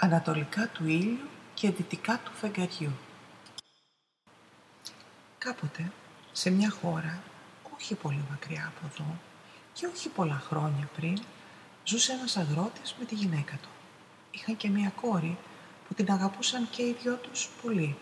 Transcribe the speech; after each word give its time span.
ανατολικά 0.00 0.68
του 0.68 0.86
ήλιου 0.86 1.28
και 1.54 1.70
δυτικά 1.70 2.20
του 2.24 2.32
φεγγαριού. 2.34 2.92
Κάποτε, 5.38 5.92
σε 6.32 6.50
μια 6.50 6.70
χώρα, 6.70 7.22
όχι 7.74 7.94
πολύ 7.94 8.24
μακριά 8.30 8.72
από 8.76 8.86
εδώ 8.92 9.18
και 9.72 9.86
όχι 9.86 10.08
πολλά 10.08 10.42
χρόνια 10.48 10.88
πριν, 10.96 11.22
ζούσε 11.84 12.12
ένας 12.12 12.36
αγρότης 12.36 12.94
με 12.98 13.04
τη 13.04 13.14
γυναίκα 13.14 13.58
του. 13.62 13.68
Είχαν 14.30 14.56
και 14.56 14.68
μια 14.68 14.92
κόρη 15.00 15.38
που 15.88 15.94
την 15.94 16.10
αγαπούσαν 16.10 16.68
και 16.70 16.82
οι 16.82 16.96
δυο 17.02 17.14
τους 17.14 17.48
πολύ. 17.62 17.96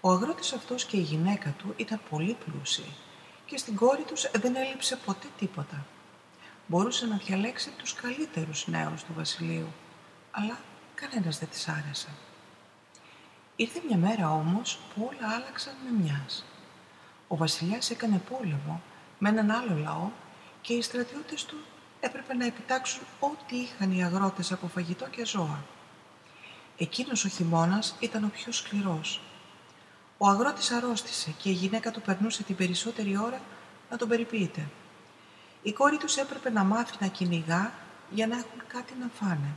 Ο 0.00 0.10
αγρότης 0.10 0.52
αυτός 0.52 0.84
και 0.84 0.96
η 0.96 1.00
γυναίκα 1.00 1.50
του 1.50 1.74
ήταν 1.76 2.00
πολύ 2.10 2.36
πλούσιοι 2.44 2.94
και 3.46 3.56
στην 3.56 3.76
κόρη 3.76 4.02
τους 4.02 4.30
δεν 4.30 4.56
έλειψε 4.56 4.96
ποτέ 4.96 5.26
τίποτα. 5.38 5.86
Μπορούσε 6.66 7.06
να 7.06 7.16
διαλέξει 7.16 7.70
τους 7.70 7.94
καλύτερους 7.94 8.66
νέους 8.66 9.04
του 9.04 9.12
βασιλείου, 9.16 9.72
αλλά 10.30 10.58
κανένας 10.94 11.38
δεν 11.38 11.48
της 11.48 11.68
άρεσε. 11.68 12.08
Ήρθε 13.56 13.80
μια 13.88 13.96
μέρα 13.96 14.30
όμως 14.30 14.78
που 14.94 15.10
όλα 15.10 15.34
άλλαξαν 15.34 15.74
με 15.84 16.02
μιας. 16.02 16.44
Ο 17.28 17.36
βασιλιάς 17.36 17.90
έκανε 17.90 18.22
πόλεμο 18.30 18.82
με 19.18 19.28
έναν 19.28 19.50
άλλο 19.50 19.76
λαό 19.76 20.10
και 20.60 20.72
οι 20.72 20.82
στρατιώτες 20.82 21.44
του 21.44 21.56
έπρεπε 22.00 22.34
να 22.34 22.44
επιτάξουν 22.46 23.02
ό,τι 23.20 23.56
είχαν 23.56 23.92
οι 23.92 24.04
αγρότες 24.04 24.52
από 24.52 24.66
φαγητό 24.66 25.08
και 25.08 25.26
ζώα. 25.26 25.64
Εκείνος 26.76 27.24
ο 27.24 27.28
χειμώνας 27.28 27.96
ήταν 28.00 28.24
ο 28.24 28.28
πιο 28.28 28.52
σκληρός. 28.52 29.20
Ο 30.18 30.28
αγρότης 30.28 30.70
αρρώστησε 30.70 31.30
και 31.38 31.48
η 31.48 31.52
γυναίκα 31.52 31.90
του 31.90 32.00
περνούσε 32.00 32.42
την 32.42 32.56
περισσότερη 32.56 33.18
ώρα 33.18 33.40
να 33.90 33.96
τον 33.96 34.08
περιποιείται. 34.08 34.68
Η 35.62 35.72
κόρη 35.72 35.96
τους 35.96 36.16
έπρεπε 36.16 36.50
να 36.50 36.64
μάθει 36.64 36.96
να 37.00 37.06
κυνηγά 37.06 37.72
για 38.10 38.26
να 38.26 38.36
έχουν 38.36 38.62
κάτι 38.66 38.94
να 39.00 39.10
φάνε. 39.14 39.54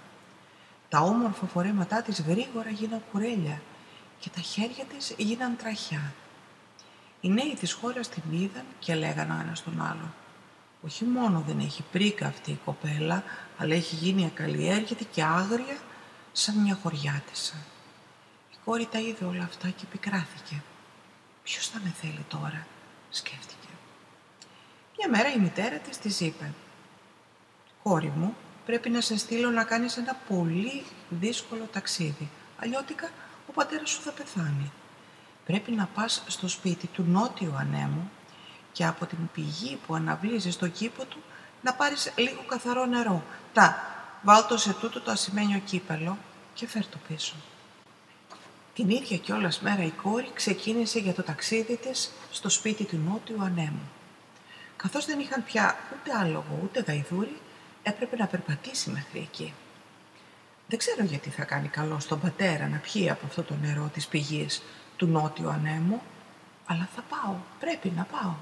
Τα 0.89 0.99
όμορφα 0.99 1.45
φορέματά 1.45 2.02
της 2.02 2.21
γρήγορα 2.21 2.70
γίναν 2.70 3.02
κουρέλια 3.12 3.62
και 4.20 4.30
τα 4.30 4.41
χέρια 4.41 4.85
της 4.85 5.13
γίναν 5.18 5.55
τραχιά. 5.57 6.13
Οι 7.21 7.29
νέοι 7.29 7.55
της 7.60 7.73
χώρας 7.73 8.10
την 8.10 8.23
είδαν 8.29 8.65
και 8.79 8.95
λέγαν 8.95 9.32
ο 9.32 9.37
ένας 9.41 9.63
τον 9.63 9.82
άλλο 9.82 10.13
όχι 10.85 11.05
μόνο 11.05 11.43
δεν 11.48 11.60
έχει 11.60 11.84
πρίκα 11.91 12.27
αυτή 12.27 12.51
η 12.51 12.60
κοπέλα, 12.65 13.23
αλλά 13.57 13.76
έχει 13.76 13.95
γίνει 13.95 14.26
ακαλλιέργητη 14.26 15.05
και 15.05 15.23
άγρια 15.23 15.77
σαν 16.32 16.57
μια 16.57 16.79
χωριάτισσα. 16.82 17.55
Η 18.51 18.55
κόρη 18.65 18.85
τα 18.85 18.99
είδε 18.99 19.26
όλα 19.26 19.43
αυτά 19.43 19.70
και 19.70 19.85
πικράθηκε. 19.91 20.63
Ποιος 21.43 21.67
θα 21.67 21.79
με 21.84 21.93
θέλει 22.01 22.26
τώρα, 22.27 22.67
σκέφτηκε. 23.10 23.67
Μια 24.98 25.10
μέρα 25.10 25.32
η 25.32 25.40
μητέρα 25.40 25.77
της 25.77 25.98
της 25.98 26.20
είπε 26.20 26.54
«Κόρη 27.84 28.13
μου, 28.15 28.35
πρέπει 28.66 28.90
να 28.90 29.02
σε 29.02 29.18
στείλω 29.18 29.49
να 29.49 29.63
κάνεις 29.63 29.98
ένα 29.98 30.18
πολύ 30.27 30.84
δύσκολο 31.10 31.68
ταξίδι. 31.71 32.30
Αλλιώτικα 32.60 33.10
ο 33.48 33.52
πατέρας 33.52 33.90
σου 33.90 34.02
θα 34.02 34.12
πεθάνει. 34.12 34.72
Πρέπει 35.46 35.72
να 35.72 35.90
πας 35.94 36.24
στο 36.27 36.48
σπίτι 36.48 36.88
του 36.88 37.04
νότιου 37.07 37.54
ανέμου 37.57 38.12
και 38.72 38.85
από 38.85 39.05
την 39.05 39.18
πηγή 39.34 39.80
που 39.88 39.96
αναβλύζει 39.96 40.52
στο 40.52 40.68
κήπο 40.68 41.05
του 41.05 41.18
να 41.62 41.74
πάρεις 41.74 42.12
λίγο 42.16 42.44
καθαρό 42.48 42.85
νερό. 42.85 43.24
Τα, 43.54 43.77
βάλ 44.22 44.44
σε 44.55 44.74
τούτο 44.74 45.02
το 45.02 45.12
ασημένιο 45.12 45.60
κύπελο 45.60 46.18
και 46.54 46.68
φέρ 46.68 46.88
το 46.88 46.98
πίσω. 47.07 47.35
Την 48.74 48.90
ίδια 48.90 49.18
κιόλας 49.18 49.60
μέρα 49.60 49.84
η 49.84 49.90
κόρη 49.90 50.29
ξεκίνησε 50.34 51.00
για 51.00 51.13
το 51.13 51.24
ταξίδι 51.24 51.77
της 51.77 52.12
στο 52.32 52.50
σπίτι 52.50 52.84
του 52.84 53.00
νότιου 53.10 53.41
ανέμου. 53.41 53.90
Καθώς 54.76 55.05
δεν 55.05 55.20
είχαν 55.20 55.44
πια 55.44 55.77
ούτε 55.94 56.18
άλογο 56.20 56.60
ούτε 56.63 56.79
γαϊδούρι, 56.88 57.38
έπρεπε 57.86 58.16
να 58.16 58.28
περπατήσει 58.28 58.90
μέχρι 58.90 59.20
εκεί. 59.20 59.54
Δεν 60.68 60.80
ξέρω 60.80 61.04
γιατί 61.04 61.30
θα 61.30 61.44
κάνει 61.44 61.68
καλό 61.68 62.00
στον 62.00 62.20
πατέρα 62.20 62.68
να 62.68 62.78
πιει 62.78 63.10
από 63.10 63.26
αυτό 63.26 63.44
το 63.44 63.55
νερό 63.62 63.90
της 63.94 64.08
πηγής 64.08 64.62
του 64.96 65.06
νότιου 65.06 65.50
ανέμου, 65.50 66.02
αλλά 66.66 66.90
θα 66.96 67.03
πάω, 67.09 67.36
πρέπει 67.59 67.90
να 67.96 68.03
πάω 68.03 68.34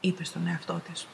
είπε 0.00 0.24
στον 0.24 0.46
εαυτό 0.46 0.80
της. 0.90 1.06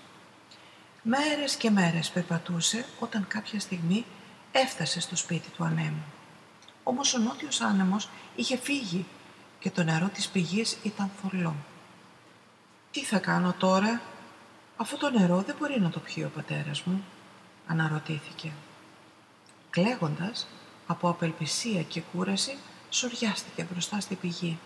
Μέρες 1.02 1.56
και 1.56 1.70
μέρες 1.70 2.10
περπατούσε 2.10 2.84
όταν 2.98 3.26
κάποια 3.28 3.60
στιγμή 3.60 4.04
έφτασε 4.52 5.00
στο 5.00 5.16
σπίτι 5.16 5.50
του 5.50 5.64
ανέμου. 5.64 6.04
Όμως 6.82 7.14
ο 7.14 7.18
νότιος 7.18 7.60
άνεμος 7.60 8.08
είχε 8.36 8.56
φύγει 8.56 9.06
και 9.58 9.70
το 9.70 9.82
νερό 9.82 10.08
της 10.08 10.28
πηγής 10.28 10.78
ήταν 10.82 11.10
θολό. 11.22 11.54
«Τι 12.90 13.04
θα 13.04 13.18
κάνω 13.18 13.54
τώρα, 13.58 14.00
αυτό 14.76 14.96
το 14.96 15.10
νερό 15.10 15.42
δεν 15.42 15.56
μπορεί 15.58 15.80
να 15.80 15.90
το 15.90 16.00
πιει 16.00 16.24
ο 16.26 16.30
πατέρας 16.34 16.82
μου», 16.82 17.04
αναρωτήθηκε. 17.66 18.52
Κλαίγοντας, 19.70 20.46
από 20.86 21.08
απελπισία 21.08 21.82
και 21.82 22.00
κούραση, 22.00 22.56
σοριάστηκε 22.90 23.66
μπροστά 23.70 24.00
στη 24.00 24.14
πηγή. 24.14 24.58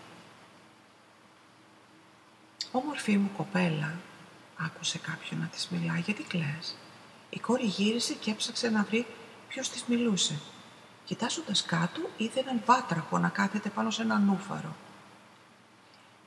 «Όμορφη 2.71 3.17
μου 3.17 3.31
κοπέλα», 3.37 3.99
άκουσε 4.57 4.97
κάποιον 4.97 5.39
να 5.39 5.45
της 5.45 5.67
μιλά. 5.69 5.97
«Γιατί 5.97 6.23
κλαις» 6.23 6.75
Η 7.33 7.39
κόρη 7.39 7.65
γύρισε 7.65 8.13
και 8.13 8.31
έψαξε 8.31 8.69
να 8.69 8.83
βρει 8.83 9.05
ποιος 9.47 9.69
της 9.69 9.83
μιλούσε. 9.87 10.39
Κοιτάζοντας 11.05 11.65
κάτω, 11.65 12.01
είδε 12.17 12.39
έναν 12.39 12.61
βάτραχο 12.65 13.17
να 13.17 13.29
κάθεται 13.29 13.69
πάνω 13.69 13.89
σε 13.89 14.01
ένα 14.01 14.17
νούφαρο. 14.17 14.75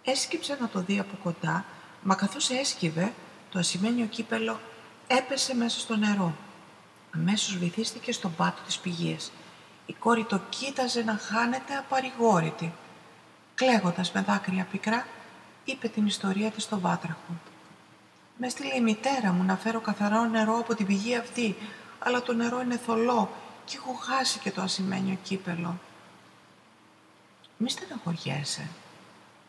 Έσκυψε 0.05 0.56
να 0.61 0.69
το 0.69 0.81
δει 0.81 0.99
από 0.99 1.17
κοντά, 1.23 1.65
μα 2.03 2.15
καθώς 2.15 2.51
έσκυβε, 2.51 3.12
το 3.51 3.59
ασημένιο 3.59 4.06
κύπελο 4.06 4.61
έπεσε 5.06 5.55
μέσα 5.55 5.81
στο 5.81 5.97
νερό. 5.97 6.35
Αμέσως 7.14 7.56
βυθίστηκε 7.56 8.12
στον 8.12 8.34
πάτο 8.34 8.62
της 8.66 8.78
πηγής. 8.78 9.32
Η 9.86 9.92
κόρη 9.92 10.25
το 10.25 10.41
κοίταζε 10.48 11.02
να 11.02 11.16
χάνεται 11.16 11.75
απαρηγόρητη. 11.75 12.72
Κλαίγοντας 13.54 14.12
με 14.12 14.20
δάκρυα 14.20 14.66
πικρά, 14.70 15.06
είπε 15.64 15.88
την 15.88 16.06
ιστορία 16.06 16.50
της 16.50 16.62
στο 16.62 16.80
βάτραχο. 16.80 17.38
Μες 18.36 18.48
έστειλε 18.48 18.75
η 18.75 18.80
μητέρα 18.80 19.32
μου 19.32 19.42
να 19.42 19.56
φέρω 19.56 19.80
καθαρό 19.80 20.25
νερό 20.25 20.58
από 20.58 20.75
την 20.75 20.86
πηγή 20.86 21.16
αυτή, 21.16 21.56
αλλά 21.98 22.22
το 22.22 22.32
νερό 22.32 22.60
είναι 22.60 22.76
θολό 22.76 23.31
και 23.64 23.76
έχω 23.76 23.92
χάσει 23.92 24.38
και 24.38 24.50
το 24.50 24.62
ασημένιο 24.62 25.19
κύπελο. 25.22 25.78
Μη 27.56 27.70
στεναχωριέσαι. 27.70 28.69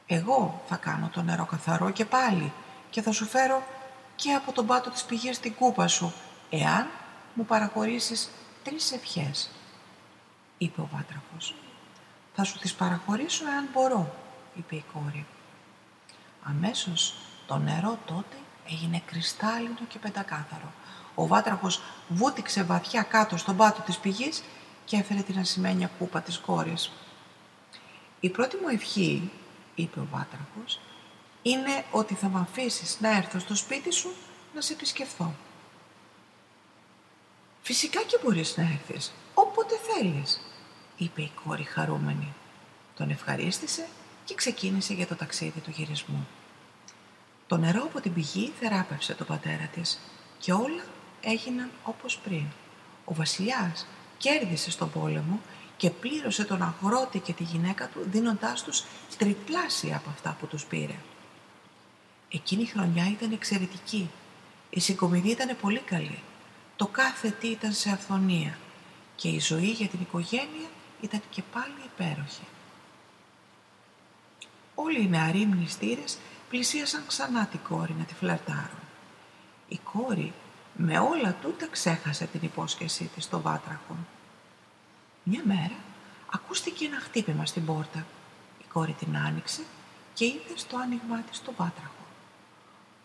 Εγώ 0.08 0.64
θα 0.68 0.76
κάνω 0.76 1.10
το 1.14 1.22
νερό 1.22 1.46
καθαρό 1.46 1.90
και 1.90 2.06
πάλι 2.06 2.54
και 2.90 3.02
θα 3.02 3.12
σου 3.12 3.26
φέρω 3.26 3.64
και 4.16 4.34
από 4.34 4.52
τον 4.52 4.66
πάτο 4.66 4.90
της 4.90 5.04
πηγής 5.04 5.40
την 5.40 5.56
κούπα 5.56 5.88
σου, 5.88 6.14
εάν 6.50 6.88
μου 7.36 7.46
παραχωρήσεις 7.46 8.30
τρεις 8.64 8.92
ευχές, 8.92 9.50
είπε 10.58 10.82
ο 10.82 10.90
βάτραχος. 10.94 11.56
Θα 12.36 12.44
σου 12.44 12.60
τις 12.60 12.74
παραχωρήσω 12.74 13.46
εάν 13.48 13.68
μπορώ, 13.74 14.16
είπε 14.56 14.76
η 14.76 14.84
κόρη. 14.94 15.26
Αμέσως 16.44 17.16
το 17.48 17.58
νερό 17.58 18.00
τότε 18.06 18.36
έγινε 18.70 19.02
κρυστάλλινο 19.06 19.80
και 19.88 20.00
πεντακάθαρο. 20.00 20.74
Ο 21.16 21.28
βάτραχος 21.28 21.82
βούτυξε 22.08 22.64
βαθιά 22.64 23.02
κάτω 23.02 23.38
στον 23.38 23.58
πάτο 23.58 23.82
της 23.82 23.98
πηγής 23.98 24.44
και 24.86 24.98
έφερε 24.98 25.22
την 25.22 25.40
ασημένια 25.40 25.90
κούπα 26.00 26.22
της 26.22 26.38
κόρης. 26.38 26.92
«Η 28.20 28.30
πρώτη 28.30 28.56
μου 28.56 28.68
ευχή», 28.68 29.32
είπε 29.76 30.00
ο 30.00 30.08
βάτραχος, 30.12 30.80
«είναι 31.42 31.86
ότι 31.92 32.14
θα 32.14 32.30
με 32.30 32.40
αφήσεις 32.40 33.00
να 33.00 33.18
έρθω 33.18 33.40
στο 33.40 33.56
σπίτι 33.56 33.92
σου 33.94 34.14
να 34.54 34.62
σε 34.62 34.74
επισκεφθώ». 34.74 35.34
«Φυσικά 37.68 38.02
και 38.02 38.20
μπορείς 38.24 38.58
να 38.58 38.64
έρθεις, 38.64 39.14
όποτε 39.34 39.76
θέλεις», 39.88 40.42
είπε 40.98 41.22
η 41.22 41.32
κόρη 41.44 41.64
χαρούμενη. 41.64 42.34
Τον 42.96 43.10
ευχαρίστησε 43.10 43.88
και 44.26 44.36
ξεκίνησε 44.36 44.94
για 44.94 45.08
το 45.08 45.16
ταξίδι 45.16 45.60
του 45.60 45.70
γυρισμού. 45.70 46.28
Το 47.48 47.58
νερό 47.58 47.82
από 47.84 48.02
την 48.02 48.14
πηγή 48.14 48.54
θεράπευσε 48.60 49.14
τον 49.14 49.28
πατέρα 49.28 49.70
της 49.74 50.00
και 50.40 50.52
όλα 50.52 50.84
έγιναν 51.22 51.72
όπως 51.84 52.18
πριν. 52.18 52.46
Ο 53.06 53.14
βασιλιάς 53.14 53.88
κέρδισε 54.18 54.72
στον 54.72 54.92
πόλεμο 54.92 55.40
και 55.78 55.90
πλήρωσε 55.90 56.44
τον 56.44 56.62
αγρότη 56.62 57.20
και 57.20 57.34
τη 57.34 57.44
γυναίκα 57.44 57.88
του 57.88 58.00
δίνοντάς 58.12 58.64
τους 58.64 58.84
τριπλάσια 59.18 59.96
από 59.96 60.10
αυτά 60.10 60.38
που 60.40 60.48
τους 60.48 60.66
πήρε. 60.66 60.96
Εκείνη 62.30 62.62
η 62.62 62.66
χρονιά 62.66 63.10
ήταν 63.10 63.32
εξαιρετική. 63.32 64.10
Η 64.70 64.80
συγκομιδή 64.80 65.30
ήταν 65.30 65.58
πολύ 65.62 65.80
καλή. 65.80 66.20
Το 66.76 66.88
κάθε 66.88 67.30
τι 67.30 67.48
ήταν 67.48 67.74
σε 67.74 67.90
αυθονία 67.90 68.58
και 69.16 69.28
η 69.28 69.40
ζωή 69.40 69.70
για 69.70 69.88
την 69.88 70.00
οικογένεια 70.02 70.70
ήταν 71.02 71.22
και 71.30 71.42
πάλι 71.54 71.74
υπέροχη. 71.86 72.44
Όλοι 74.76 75.02
οι 75.02 75.08
νεαροί 75.08 75.46
μνηστήρες 75.46 76.18
πλησίασαν 76.50 77.04
ξανά 77.08 77.46
την 77.46 77.60
κόρη 77.70 77.96
να 77.98 78.04
τη 78.04 78.14
φλερτάρουν. 78.14 78.80
Η 79.68 79.78
κόρη 79.78 80.34
με 80.76 81.00
όλα 81.00 81.36
τούτα 81.42 81.68
ξέχασε 81.68 82.26
την 82.26 82.40
υπόσχεσή 82.44 83.10
της 83.16 83.24
στο 83.24 83.42
βάτραχο. 83.42 83.98
Μια 85.24 85.42
μέρα 85.46 85.76
ακούστηκε 86.32 86.86
ένα 86.86 87.00
χτύπημα 87.00 87.46
στην 87.46 87.66
πόρτα. 87.66 88.06
Η 88.60 88.64
κόρη 88.74 88.92
την 88.94 89.18
άνοιξε 89.18 89.62
και 90.14 90.26
είδε 90.26 90.54
στο 90.56 90.78
άνοιγμά 90.78 91.18
της 91.18 91.42
το 91.42 91.52
βάτραχο. 91.58 92.06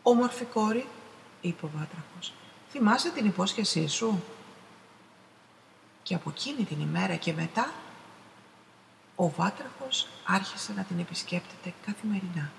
«Όμορφη 0.02 0.44
κόρη», 0.44 0.86
είπε 1.40 1.66
ο 1.66 1.68
βάτραχος, 1.68 2.32
«θυμάσαι 2.70 3.10
την 3.10 3.26
υπόσχεσή 3.26 3.88
σου» 3.88 4.22
Και 6.02 6.14
από 6.14 6.30
εκείνη 6.30 6.64
την 6.64 6.80
ημέρα 6.80 7.14
και 7.14 7.32
μετά 7.32 7.72
ο 9.16 9.28
Βάτραχος 9.28 10.06
άρχισε 10.24 10.72
να 10.72 10.82
την 10.82 10.98
επισκέπτεται 10.98 11.74
καθημερινά. 11.86 12.50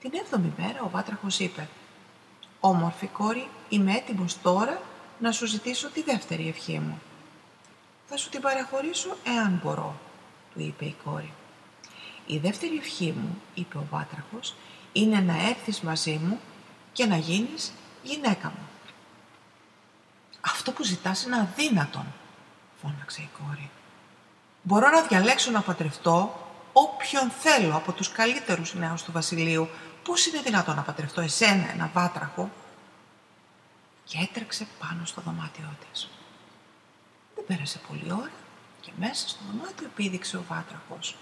Την 0.00 0.10
έβδομη 0.14 0.52
μέρα 0.56 0.82
ο 0.82 0.88
Βάτραχος 0.88 1.38
είπε 1.38 1.68
«Όμορφη 2.60 3.06
κόρη, 3.06 3.48
είμαι 3.68 3.92
έτοιμος 3.92 4.40
τώρα 4.42 4.82
να 5.18 5.32
σου 5.32 5.46
ζητήσω 5.46 5.88
τη 5.90 6.02
δεύτερη 6.02 6.48
ευχή 6.48 6.78
μου. 6.78 7.00
Θα 8.08 8.16
σου 8.16 8.28
την 8.28 8.40
παραχωρήσω 8.40 9.16
εάν 9.24 9.60
μπορώ», 9.62 10.00
του 10.54 10.60
είπε 10.60 10.84
η 10.84 10.96
κόρη. 11.04 11.32
«Η 12.26 12.38
δεύτερη 12.38 12.76
ευχή 12.76 13.14
μου», 13.16 13.42
είπε 13.54 13.78
ο 13.78 13.86
Βάτραχος, 13.90 14.54
«είναι 14.92 15.20
να 15.20 15.48
έρθεις 15.48 15.80
μαζί 15.80 16.20
μου 16.24 16.40
και 16.92 17.06
να 17.06 17.16
γίνεις 17.16 17.72
γυναίκα 18.02 18.48
μου». 18.48 18.68
«Αυτό 20.40 20.72
που 20.72 20.84
ζητάς 20.84 21.24
είναι 21.24 21.36
αδύνατον», 21.36 22.06
φώναξε 22.82 23.22
η 23.22 23.30
κόρη. 23.38 23.70
«Μπορώ 24.62 24.90
να 24.90 25.02
διαλέξω 25.02 25.50
να 25.50 25.60
παντρευτώ 25.60 26.46
όποιον 26.72 27.30
θέλω 27.30 27.76
από 27.76 27.92
τους 27.92 28.12
καλύτερους 28.12 28.74
νέους 28.74 29.02
του 29.02 29.12
βασιλείου. 29.12 29.68
Πώς 30.02 30.26
είναι 30.26 30.40
δυνατόν 30.40 30.76
να 30.76 30.82
παντρευτώ 30.82 31.20
εσένα, 31.20 31.70
ένα 31.70 31.90
βάτραχο» 31.94 32.50
και 34.04 34.18
έτρεξε 34.18 34.66
πάνω 34.78 35.04
στο 35.04 35.20
δωμάτιό 35.20 35.76
της. 35.90 36.08
Δεν 37.34 37.44
πέρασε 37.46 37.80
πολλή 37.88 38.12
ώρα 38.12 38.30
και 38.80 38.90
μέσα 38.96 39.28
στο 39.28 39.38
δωμάτιο 39.50 39.88
πήδηξε 39.94 40.36
ο 40.36 40.44
βάτραχος. 40.48 41.16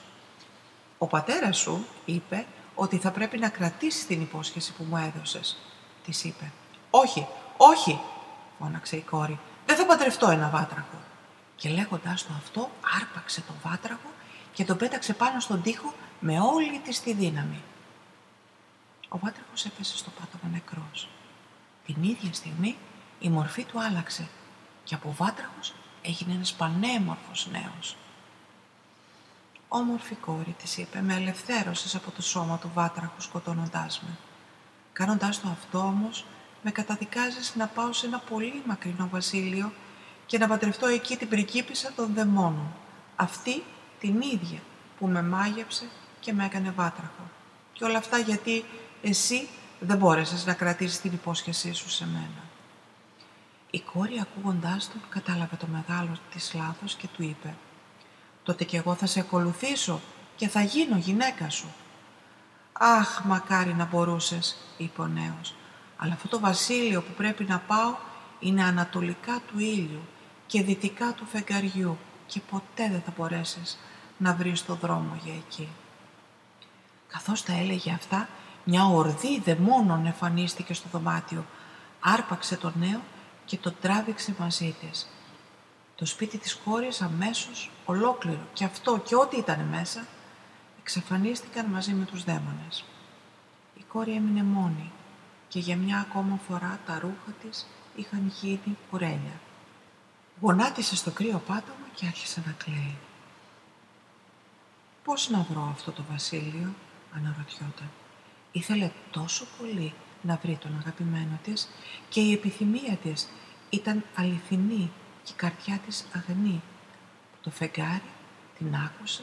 «Ο 0.99 1.06
πατέρας 1.06 1.59
σου 1.59 1.87
είπε 2.05 2.47
ότι 2.75 2.97
θα 2.97 3.11
πρέπει 3.11 3.38
να 3.38 3.49
κρατήσει 3.49 4.06
την 4.06 4.21
υπόσχεση 4.21 4.73
που 4.73 4.85
μου 4.85 4.97
έδωσες», 4.97 5.56
της 6.05 6.25
είπε. 6.25 6.53
«Όχι, 6.91 7.27
όχι», 7.57 8.01
φώναξε 8.59 8.97
η 8.97 9.01
κόρη, 9.01 9.39
«δεν 9.67 9.77
θα 9.77 9.87
παντρευτώ 9.87 10.31
ένα 10.31 10.49
βάτραχο». 10.49 10.99
Και 11.57 11.69
λέγοντάς 11.69 12.27
το 12.27 12.33
αυτό 12.37 12.71
άρπαξε 13.01 13.41
τον 13.41 13.57
βάτραχο 13.63 14.11
και 14.53 14.65
τον 14.65 14.77
πέταξε 14.77 15.13
πάνω 15.13 15.41
στον 15.41 15.63
τοίχο 15.63 15.95
με 16.21 16.41
όλη 16.41 16.79
της 16.79 17.01
τη 17.01 17.13
δύναμη. 17.13 17.63
Ο 19.09 19.19
βάτραχος 19.19 19.65
έπεσε 19.65 19.97
στο 19.97 20.11
πάτωμα 20.11 20.53
νεκρός. 20.53 21.09
Την 21.87 22.03
ίδια 22.03 22.33
στιγμή 22.33 22.77
η 23.21 23.29
μορφή 23.29 23.65
του 23.65 23.83
άλλαξε 23.83 24.29
και 24.85 24.95
από 24.95 25.15
βάτραχος 25.17 25.75
έγινε 26.03 26.33
ένας 26.35 26.53
πανέμορφος 26.53 27.49
νέος. 27.51 27.97
«Όμορφη 29.69 30.15
κόρη», 30.15 30.55
της 30.59 30.77
είπε, 30.77 31.01
«με 31.01 31.15
ελευθέρωσες 31.15 31.95
από 31.95 32.11
το 32.11 32.23
σώμα 32.23 32.59
του 32.59 32.71
βάτραχου 32.75 33.21
σκοτώνοντάς 33.21 34.01
με. 34.01 34.17
Κάνοντάς 34.93 35.41
το 35.41 35.49
αυτό 35.49 35.79
όμως, 35.79 36.25
με 36.62 36.71
καταδικάζεις 36.71 37.55
να 37.55 37.67
πάω 37.67 37.93
σε 37.93 38.07
ένα 38.07 38.19
πολύ 38.19 38.62
μακρινό 38.67 39.09
βασίλειο 39.09 39.73
και 40.27 40.39
να 40.39 40.49
παντρευτώ 40.49 40.87
εκεί 40.87 41.17
την 41.17 41.29
πριγκίπισσα 41.29 41.93
των 41.97 42.15
δαιμόνων, 42.15 42.73
αυτή 43.17 43.62
την 44.01 44.21
ίδια 44.21 44.59
που 44.99 45.07
με 45.07 45.23
μάγεψε 45.23 45.85
και 46.21 46.33
με 46.33 46.45
έκανε 46.45 46.71
βάτραχο. 46.71 47.31
Και 47.73 47.85
όλα 47.85 47.99
αυτά 47.99 48.19
γιατί 48.19 48.65
εσύ 49.03 49.49
δεν 49.81 49.97
μπόρεσες 49.97 50.47
να 50.47 50.55
κρατήσεις 50.55 51.01
την 51.01 51.12
υπόσχεσή 51.12 51.73
σου 51.73 51.91
σε 51.91 52.07
μένα. 52.07 52.43
Η 53.71 53.81
κόρη 53.81 54.21
ακούγοντάς 54.21 54.91
τον 54.91 55.01
κατάλαβε 55.09 55.57
το 55.57 55.67
μεγάλο 55.67 56.19
της 56.33 56.55
λάθος 56.55 56.95
και 56.95 57.09
του 57.17 57.23
είπε 57.23 57.55
«Τότε 58.43 58.65
κι 58.65 58.77
εγώ 58.77 58.95
θα 58.95 59.07
σε 59.07 59.21
ακολουθήσω 59.21 60.01
και 60.37 60.49
θα 60.49 60.62
γίνω 60.62 60.97
γυναίκα 60.97 61.51
σου». 61.51 61.73
«Αχ, 62.73 63.25
μακάρι 63.25 63.75
να 63.75 63.85
μπορούσες», 63.85 64.57
είπε 64.77 65.01
ο 65.01 65.07
νέος, 65.07 65.55
«αλλά 66.02 66.12
αυτό 66.12 66.29
το 66.29 66.41
βασίλειο 66.41 67.02
που 67.02 67.12
πρέπει 67.17 67.44
να 67.44 67.58
πάω 67.58 67.94
είναι 68.41 68.64
ανατολικά 68.64 69.41
του 69.47 69.58
ήλιου 69.58 70.00
και 70.47 70.62
δυτικά 70.62 71.12
του 71.12 71.26
φεγγαριού 71.26 71.99
και 72.26 72.41
ποτέ 72.50 72.88
δεν 72.91 73.02
θα 73.05 73.12
μπορέσεις 73.17 73.79
να 74.19 74.35
βρεις 74.35 74.64
το 74.64 74.75
δρόμο 74.75 75.19
για 75.25 75.35
εκεί». 75.35 75.69
Καθώς 77.08 77.43
τα 77.43 77.52
έλεγε 77.52 77.93
αυτά, 77.93 78.29
μια 78.64 78.85
ορδή 78.85 79.41
δαιμόνων 79.41 80.06
εμφανίστηκε 80.06 80.75
στο 80.75 80.88
δωμάτιο, 80.93 81.44
άρπαξε 82.00 82.56
τον 82.56 82.73
νέο 82.79 83.00
και 83.44 83.56
τον 83.56 83.75
τράβηξε 83.81 84.35
μαζί 84.38 84.75
της. 84.81 85.08
Το 85.94 86.06
σπίτι 86.06 86.38
της 86.38 86.56
κόρης 86.56 87.02
αμέσως 87.02 87.70
ολόκληρο 87.85 88.47
και 88.52 88.64
αυτό 88.64 88.99
και 88.99 89.17
ό,τι 89.17 89.37
ήταν 89.37 89.61
μέσα 89.61 90.06
εξαφανίστηκαν 90.81 91.67
μαζί 91.67 91.93
με 91.93 92.05
τους 92.05 92.25
δαίμονες. 92.25 92.85
Η 93.75 93.82
κόρη 93.88 94.12
έμεινε 94.12 94.43
μόνη 94.43 94.93
και 95.50 95.58
για 95.58 95.76
μια 95.76 95.99
ακόμα 95.99 96.38
φορά 96.49 96.81
τα 96.87 96.99
ρούχα 96.99 97.32
της 97.43 97.67
είχαν 97.97 98.32
γίνει 98.41 98.76
κουρέλια. 98.91 99.41
Γονάτισε 100.41 100.97
στο 100.97 101.11
κρύο 101.11 101.43
πάτωμα 101.47 101.87
και 101.94 102.06
άρχισε 102.06 102.43
να 102.47 102.52
κλαίει. 102.52 102.97
«Πώς 105.05 105.29
να 105.29 105.47
βρω 105.50 105.69
αυτό 105.73 105.93
το 105.93 106.02
βασίλειο» 106.11 106.75
αναρωτιόταν. 107.17 107.91
Ήθελε 108.52 108.91
τόσο 109.11 109.47
πολύ 109.58 109.93
να 110.23 110.37
βρει 110.43 110.56
τον 110.56 110.76
αγαπημένο 110.79 111.38
της 111.43 111.69
και 112.08 112.20
η 112.20 112.32
επιθυμία 112.32 112.97
της 113.02 113.29
ήταν 113.70 114.05
αληθινή 114.14 114.91
και 115.23 115.32
η 115.32 115.37
καρδιά 115.37 115.81
της 115.87 116.06
αγνή. 116.12 116.62
Το 117.43 117.50
φεγγάρι 117.50 118.11
την 118.58 118.75
άκουσε, 118.75 119.23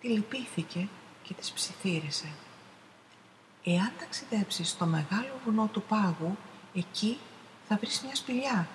τη 0.00 0.08
λυπήθηκε 0.08 0.88
και 1.22 1.34
της 1.34 1.52
ψιθύρισε. 1.52 2.28
Εάν 3.64 3.92
ταξιδέψεις 3.98 4.68
στο 4.68 4.86
μεγάλο 4.86 5.40
βουνό 5.44 5.68
του 5.72 5.82
πάγου, 5.82 6.36
εκεί 6.74 7.18
θα 7.68 7.76
βρεις 7.76 8.02
μια 8.04 8.14
σπηλιά. 8.14 8.68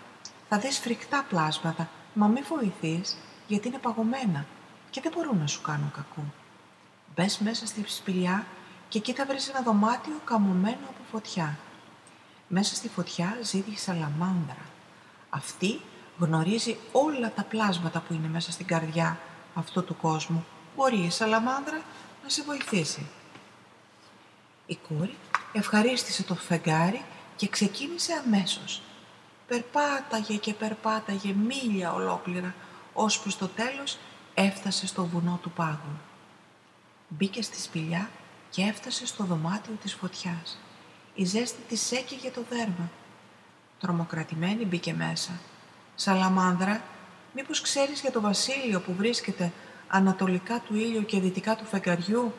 Θα 0.49 0.57
δεις 0.57 0.79
φρικτά 0.79 1.25
πλάσματα, 1.29 1.89
μα 2.13 2.27
μη 2.27 2.41
βοηθείς 2.41 3.17
γιατί 3.47 3.67
είναι 3.67 3.77
παγωμένα 3.77 4.45
και 4.89 5.01
δεν 5.01 5.11
μπορούν 5.15 5.37
να 5.37 5.47
σου 5.47 5.61
κάνουν 5.61 5.91
κακό. 5.91 6.23
Μπες 7.15 7.37
μέσα 7.37 7.65
στη 7.65 7.83
σπηλιά 7.87 8.45
και 8.89 8.97
εκεί 8.97 9.13
θα 9.13 9.25
βρεις 9.25 9.49
ένα 9.49 9.61
δωμάτιο 9.61 10.21
καμωμένο 10.23 10.85
από 10.89 11.03
φωτιά. 11.11 11.57
Μέσα 12.47 12.75
στη 12.75 12.87
φωτιά 12.89 13.37
ζει 13.41 13.57
η 13.57 13.77
σαλαμάνδρα. 13.77 14.65
Αυτή 15.29 15.81
γνωρίζει 16.17 16.77
όλα 16.91 17.31
τα 17.31 17.43
πλάσματα 17.43 17.99
που 17.99 18.13
είναι 18.13 18.27
μέσα 18.27 18.51
στην 18.51 18.65
καρδιά 18.65 19.19
αυτού 19.53 19.83
του 19.83 19.95
κόσμου. 19.95 20.45
Μπορεί 20.75 20.97
η 20.97 21.09
σαλαμάνδρα 21.09 21.81
να 22.23 22.29
σε 22.29 22.43
βοηθήσει. 22.43 23.07
Η 24.67 24.77
κόρη 24.87 25.15
ευχαρίστησε 25.53 26.23
το 26.23 26.35
φεγγάρι 26.35 27.01
και 27.35 27.47
ξεκίνησε 27.47 28.13
αμέσως. 28.25 28.81
Περπάταγε 29.47 30.35
και 30.35 30.53
περπάταγε 30.53 31.33
μίλια 31.33 31.93
ολόκληρα, 31.93 32.55
ώσπου 32.93 33.29
στο 33.29 33.47
τέλος 33.47 33.97
έφτασε 34.33 34.87
στο 34.87 35.05
βουνό 35.05 35.39
του 35.41 35.51
πάγου. 35.51 35.97
Μπήκε 37.07 37.41
στη 37.41 37.61
σπηλιά 37.61 38.09
και 38.49 38.61
έφτασε 38.61 39.05
στο 39.05 39.23
δωμάτιο 39.23 39.73
της 39.81 39.93
φωτιάς. 39.93 40.59
Η 41.15 41.25
ζέστη 41.25 41.61
της 41.67 41.91
έκαιγε 41.91 42.29
το 42.29 42.43
δέρμα. 42.49 42.89
Τρομοκρατημένη 43.79 44.65
μπήκε 44.65 44.93
μέσα. 44.93 45.31
«Σαλαμάνδρα, 45.95 46.81
μήπως 47.33 47.61
ξέρεις 47.61 48.01
για 48.01 48.11
το 48.11 48.21
βασίλειο 48.21 48.81
που 48.81 48.93
βρίσκεται 48.93 49.51
ανατολικά 49.87 50.59
του 50.59 50.75
ήλιου 50.75 51.05
και 51.05 51.19
δυτικά 51.19 51.55
του 51.55 51.65
φεγγαριού; 51.65 52.33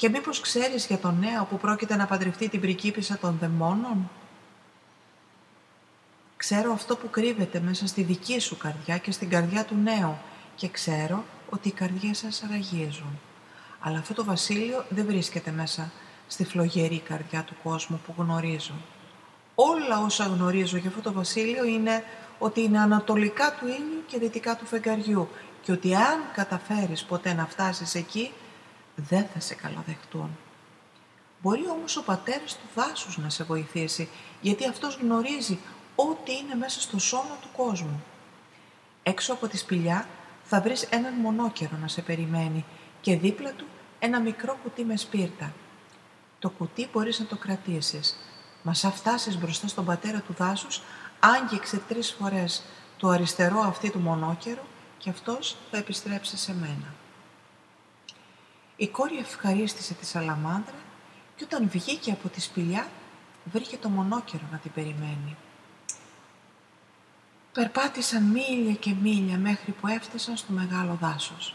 Και 0.00 0.08
μήπως 0.08 0.40
ξέρεις 0.40 0.86
για 0.86 0.98
τον 0.98 1.18
νέο 1.18 1.44
που 1.44 1.58
πρόκειται 1.58 1.96
να 1.96 2.06
παντρευτεί 2.06 2.48
την 2.48 2.60
πρικίπισσα 2.60 3.18
των 3.18 3.36
δαιμόνων» 3.40 4.10
Ξέρω 6.36 6.72
αυτό 6.72 6.96
που 6.96 7.10
κρύβεται 7.10 7.60
μέσα 7.60 7.86
στη 7.86 8.02
δική 8.02 8.40
σου 8.40 8.56
καρδιά 8.56 8.98
και 8.98 9.10
στην 9.10 9.28
καρδιά 9.28 9.64
του 9.64 9.76
νέου 9.82 10.16
και 10.54 10.68
ξέρω 10.68 11.24
ότι 11.50 11.68
οι 11.68 11.72
καρδιές 11.72 12.18
σας 12.18 12.42
αραγίζουν. 12.42 13.18
Αλλά 13.80 13.98
αυτό 13.98 14.14
το 14.14 14.24
βασίλειο 14.24 14.84
δεν 14.88 15.06
βρίσκεται 15.06 15.50
μέσα 15.50 15.90
στη 16.26 16.44
φλογερή 16.44 16.98
καρδιά 16.98 17.42
του 17.42 17.54
κόσμου 17.62 18.00
που 18.06 18.14
γνωρίζω. 18.16 18.74
Όλα 19.54 20.00
όσα 20.04 20.24
γνωρίζω 20.24 20.76
για 20.76 20.88
αυτό 20.88 21.00
το 21.00 21.12
βασίλειο 21.12 21.64
είναι 21.64 22.04
ότι 22.38 22.60
είναι 22.62 22.80
ανατολικά 22.80 23.54
του 23.54 23.66
ήλιου 23.66 24.04
και 24.06 24.18
δυτικά 24.18 24.56
του 24.56 24.66
φεγγαριού 24.66 25.28
και 25.62 25.72
ότι 25.72 25.94
αν 25.94 26.18
καταφέρεις 26.34 27.04
ποτέ 27.04 27.32
να 27.32 27.46
φτάσεις 27.46 27.94
εκεί, 27.94 28.32
δεν 28.96 29.26
θα 29.34 29.40
σε 29.40 29.54
καλοδεχτούν. 29.54 30.38
Μπορεί 31.42 31.68
όμως 31.68 31.96
ο 31.96 32.02
πατέρας 32.02 32.56
του 32.56 32.66
δάσους 32.74 33.18
να 33.18 33.28
σε 33.28 33.44
βοηθήσει, 33.44 34.08
γιατί 34.40 34.68
αυτός 34.68 34.96
γνωρίζει 34.96 35.58
ό,τι 35.94 36.36
είναι 36.36 36.54
μέσα 36.54 36.80
στο 36.80 36.98
σώμα 36.98 37.36
του 37.40 37.48
κόσμου. 37.56 38.02
Έξω 39.02 39.32
από 39.32 39.48
τη 39.48 39.56
σπηλιά 39.56 40.08
θα 40.44 40.60
βρεις 40.60 40.82
έναν 40.82 41.14
μονόκερο 41.14 41.76
να 41.76 41.88
σε 41.88 42.02
περιμένει 42.02 42.64
και 43.00 43.16
δίπλα 43.16 43.52
του 43.52 43.64
ένα 43.98 44.20
μικρό 44.20 44.58
κουτί 44.62 44.84
με 44.84 44.96
σπίρτα. 44.96 45.52
Το 46.38 46.50
κουτί 46.50 46.88
μπορείς 46.92 47.18
να 47.18 47.26
το 47.26 47.36
κρατήσεις. 47.36 48.16
Μα 48.62 48.74
σαν 48.74 48.92
φτάσεις 48.92 49.38
μπροστά 49.38 49.68
στον 49.68 49.84
πατέρα 49.84 50.20
του 50.20 50.32
δάσους, 50.32 50.82
άγγιξε 51.20 51.80
τρεις 51.88 52.12
φορές 52.12 52.62
το 52.96 53.08
αριστερό 53.08 53.60
αυτή 53.60 53.90
του 53.90 53.98
μονόκερο 53.98 54.62
και 54.98 55.10
αυτός 55.10 55.56
θα 55.70 55.76
επιστρέψει 55.76 56.36
σε 56.36 56.54
μένα. 56.54 56.94
Η 58.80 58.88
κόρη 58.88 59.16
ευχαρίστησε 59.18 59.94
τη 59.94 60.06
σαλαμάνδρα 60.06 60.78
και 61.36 61.44
όταν 61.44 61.68
βγήκε 61.68 62.12
από 62.12 62.28
τη 62.28 62.40
σπηλιά 62.40 62.88
βρήκε 63.44 63.76
το 63.76 63.88
μονόκερο 63.88 64.42
να 64.52 64.58
την 64.58 64.72
περιμένει. 64.72 65.36
Περπάτησαν 67.52 68.22
μίλια 68.22 68.74
και 68.74 68.94
μίλια 68.94 69.38
μέχρι 69.38 69.72
που 69.72 69.86
έφτασαν 69.86 70.36
στο 70.36 70.52
μεγάλο 70.52 70.98
δάσος. 71.00 71.54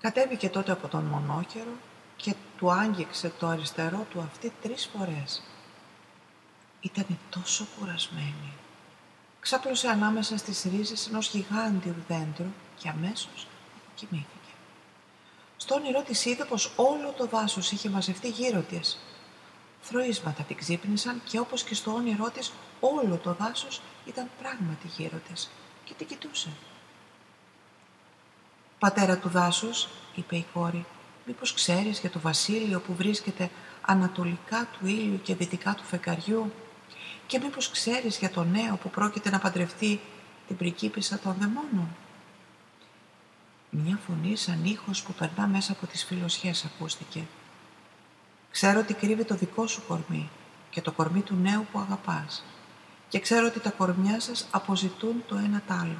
Κατέβηκε 0.00 0.48
τότε 0.48 0.72
από 0.72 0.88
τον 0.88 1.04
μονόκερο 1.04 1.76
και 2.16 2.34
του 2.56 2.70
άγγιξε 2.70 3.32
το 3.38 3.46
αριστερό 3.46 4.06
του 4.10 4.20
αυτή 4.20 4.52
τρεις 4.62 4.90
φορές. 4.96 5.42
Ήτανε 6.80 7.18
τόσο 7.30 7.66
κουρασμένη. 7.78 8.52
Ξάπλωσε 9.40 9.88
ανάμεσα 9.88 10.36
στις 10.36 10.62
ρίζες 10.62 11.08
ενός 11.08 11.28
γιγάντιου 11.28 11.94
δέντρου 12.08 12.52
και 12.78 12.88
αμέσως 12.88 13.46
αποκοιμήθηκε. 13.86 14.39
Στο 15.70 15.78
όνειρό 15.78 16.02
της 16.02 16.24
είδε 16.24 16.44
πως 16.44 16.72
όλο 16.76 17.14
το 17.16 17.26
δάσος 17.26 17.72
είχε 17.72 17.88
μαζευτεί 17.88 18.28
γύρω 18.28 18.60
της. 18.60 18.98
Θροίσματα 19.80 20.42
την 20.42 20.56
ξύπνησαν 20.56 21.22
και 21.24 21.38
όπως 21.38 21.62
και 21.62 21.74
στο 21.74 21.92
όνειρό 21.92 22.30
της 22.30 22.52
όλο 22.80 23.16
το 23.16 23.32
δάσος 23.38 23.80
ήταν 24.06 24.30
πράγματι 24.38 24.86
γύρω 24.96 25.20
της 25.28 25.50
και 25.84 25.94
την 25.98 26.06
κοιτούσε. 26.06 26.48
«Πατέρα 28.78 29.18
του 29.18 29.28
δάσους», 29.28 29.88
είπε 30.14 30.36
η 30.36 30.46
κόρη, 30.52 30.86
«μήπως 31.26 31.54
ξέρεις 31.54 31.98
για 32.00 32.10
το 32.10 32.20
βασίλειο 32.20 32.80
που 32.80 32.94
βρίσκεται 32.94 33.50
ανατολικά 33.80 34.68
του 34.72 34.86
ήλιου 34.86 35.20
και 35.22 35.34
δυτικά 35.34 35.74
του 35.74 35.84
φεκαριού 35.84 36.52
και 37.26 37.38
μήπως 37.38 37.70
ξέρεις 37.70 38.18
για 38.18 38.30
το 38.30 38.44
νέο 38.44 38.76
που 38.76 38.90
πρόκειται 38.90 39.30
να 39.30 39.38
παντρευτεί 39.38 40.00
την 40.46 40.56
πρικίπισσα 40.56 41.18
των 41.18 41.36
δαιμόνων». 41.38 41.88
Μια 43.84 43.98
φωνή 44.06 44.36
σαν 44.36 44.64
ήχος 44.64 45.02
που 45.02 45.12
περνά 45.12 45.46
μέσα 45.46 45.72
από 45.72 45.86
τις 45.86 46.04
φιλοσιές 46.04 46.64
ακούστηκε. 46.64 47.26
«Ξέρω 48.50 48.80
ότι 48.80 48.94
κρύβει 48.94 49.24
το 49.24 49.34
δικό 49.34 49.66
σου 49.66 49.82
κορμί 49.86 50.30
και 50.70 50.80
το 50.80 50.92
κορμί 50.92 51.20
του 51.20 51.34
νέου 51.34 51.66
που 51.72 51.78
αγαπάς 51.78 52.44
και 53.08 53.20
ξέρω 53.20 53.46
ότι 53.46 53.60
τα 53.60 53.70
κορμιά 53.70 54.20
σας 54.20 54.46
αποζητούν 54.50 55.24
το 55.28 55.36
ένα 55.36 55.62
τ' 55.66 55.70
άλλο. 55.70 55.96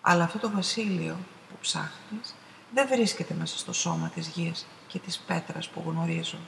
Αλλά 0.00 0.24
αυτό 0.24 0.38
το 0.38 0.50
βασίλειο 0.50 1.16
που 1.48 1.56
ψάχνεις 1.60 2.34
δεν 2.74 2.88
βρίσκεται 2.88 3.34
μέσα 3.34 3.58
στο 3.58 3.72
σώμα 3.72 4.08
της 4.14 4.28
γης 4.28 4.66
και 4.86 4.98
της 4.98 5.18
πέτρας 5.18 5.68
που 5.68 5.82
γνωρίζω. 5.86 6.38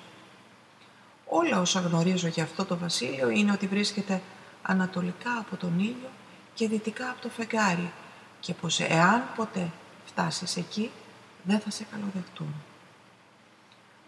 Όλα 1.25 1.61
όσα 1.61 1.81
γνωρίζω 1.81 2.29
για 2.29 2.43
αυτό 2.43 2.65
το 2.65 2.79
βασίλειο 2.79 3.29
είναι 3.31 3.53
ότι 3.53 3.67
βρίσκεται 3.67 4.23
ανατολικά 4.63 5.39
από 5.39 5.57
τον 5.57 5.79
ήλιο 5.79 6.11
και 6.55 6.69
δυτικά 6.69 7.11
από 7.11 7.21
το 7.21 7.29
φεγγάρι 7.29 7.93
και 8.41 8.55
πως 8.55 8.81
εάν 8.81 9.23
ποτέ 9.37 9.71
φτάσεις 10.05 10.57
εκεί 10.57 10.91
δεν 11.43 11.61
θα 11.61 11.71
σε 11.71 11.87
καλοδεχτούν. 11.91 12.55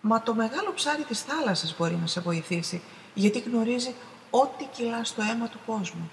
Μα 0.01 0.23
το 0.23 0.35
μεγάλο 0.35 0.73
ψάρι 0.75 1.03
της 1.03 1.21
θάλασσας 1.23 1.77
μπορεί 1.77 1.95
να 1.95 2.07
σε 2.07 2.21
βοηθήσει 2.21 2.83
γιατί 3.15 3.39
γνωρίζει 3.39 3.95
ό,τι 4.31 4.65
κυλά 4.65 5.05
στο 5.05 5.23
αίμα 5.23 5.49
του 5.49 5.59
κόσμου. 5.67 6.11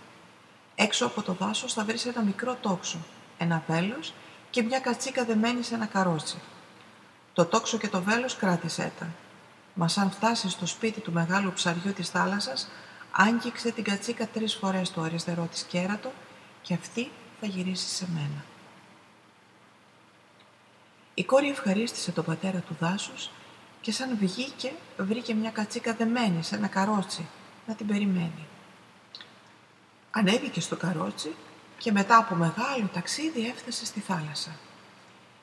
Έξω 0.75 1.05
από 1.05 1.21
το 1.21 1.33
δάσος 1.33 1.73
θα 1.73 1.83
βρεις 1.83 2.05
ένα 2.05 2.21
μικρό 2.21 2.57
τόξο, 2.61 2.97
ένα 3.37 3.63
βέλος 3.67 4.13
και 4.49 4.61
μια 4.61 4.79
κατσίκα 4.79 5.25
δεμένη 5.25 5.63
σε 5.63 5.75
ένα 5.75 5.85
καρότσι. 5.85 6.37
Το 7.33 7.45
τόξο 7.45 7.77
και 7.77 7.87
το 7.87 8.01
βέλος 8.01 8.35
κράτησέ 8.35 8.91
τα. 8.99 9.07
Μα 9.73 9.89
αν 9.95 10.11
φτάσεις 10.11 10.51
στο 10.51 10.65
σπίτι 10.65 10.99
του 10.99 11.11
μεγάλου 11.11 11.53
ψαριού 11.53 11.93
της 11.93 12.09
θάλασσας, 12.09 12.67
άγγιξε 13.11 13.71
την 13.71 13.83
κατσίκα 13.83 14.27
τρεις 14.27 14.55
φορές 14.55 14.91
το 14.91 15.01
αριστερό 15.01 15.47
της 15.51 15.63
κέρατο 15.63 16.11
και 16.61 16.73
αυτή 16.73 17.11
θα 17.39 17.47
γυρίσει 17.47 17.87
σε 17.87 18.07
μένα. 18.13 18.43
Η 21.13 21.23
κόρη 21.23 21.49
ευχαρίστησε 21.49 22.11
τον 22.11 22.23
πατέρα 22.23 22.59
του 22.59 22.75
δάσους 22.79 23.29
και 23.81 23.91
σαν 23.91 24.17
βγήκε 24.17 24.71
βρήκε 24.97 25.33
μια 25.33 25.49
κατσίκα 25.49 25.93
δεμένη 25.93 26.43
σε 26.43 26.55
ένα 26.55 26.67
καρότσι 26.67 27.27
να 27.67 27.75
την 27.75 27.87
περιμένει. 27.87 28.47
Ανέβηκε 30.11 30.61
στο 30.61 30.75
καρότσι 30.75 31.35
και 31.77 31.91
μετά 31.91 32.17
από 32.17 32.35
μεγάλο 32.35 32.89
ταξίδι 32.93 33.47
έφτασε 33.47 33.85
στη 33.85 33.99
θάλασσα. 33.99 34.55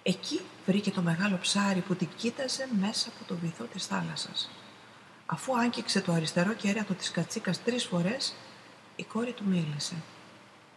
Εκεί 0.03 0.41
βρήκε 0.67 0.91
το 0.91 1.03
μεγάλο 1.03 1.39
ψάρι 1.41 1.81
που 1.81 1.95
την 1.95 2.09
κοίταζε 2.17 2.69
μέσα 2.81 3.09
από 3.09 3.29
το 3.29 3.35
βυθό 3.35 3.65
της 3.65 3.87
θάλασσας. 3.87 4.51
Αφού 5.27 5.59
άγγιξε 5.59 6.01
το 6.01 6.13
αριστερό 6.13 6.53
κέρατο 6.53 6.95
της 6.95 7.11
κατσίκας 7.11 7.63
τρεις 7.63 7.85
φορές, 7.85 8.35
η 8.97 9.05
κόρη 9.05 9.33
του 9.33 9.45
μίλησε. 9.47 9.95